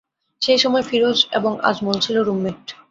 [0.41, 2.63] সেই সময় ফিরোজ এবং আজমল ছিল রুমমেট।